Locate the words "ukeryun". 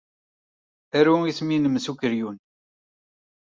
1.91-2.37